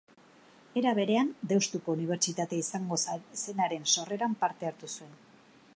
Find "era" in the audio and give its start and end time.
0.79-0.93